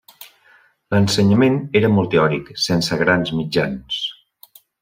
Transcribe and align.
L'ensenyament 0.95 1.59
era 1.81 1.93
molt 1.97 2.11
teòric, 2.15 2.51
sense 2.65 3.01
grans 3.05 3.37
mitjans. 3.43 4.01